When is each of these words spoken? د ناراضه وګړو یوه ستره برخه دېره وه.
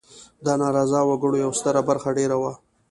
د 0.45 0.47
ناراضه 0.61 0.99
وګړو 1.09 1.35
یوه 1.43 1.57
ستره 1.59 1.81
برخه 1.89 2.09
دېره 2.17 2.37
وه. 2.41 2.53